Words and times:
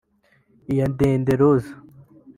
Iyadede 0.71 1.33
Rose 1.41 1.71